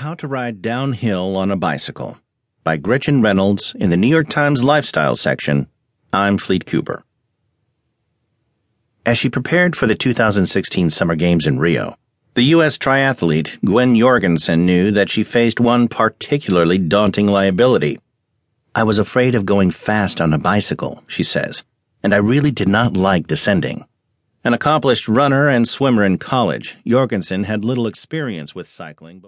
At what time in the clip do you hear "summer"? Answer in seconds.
10.88-11.16